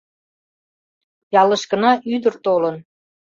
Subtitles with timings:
[1.41, 2.75] —Ялышкына ӱдыр толын...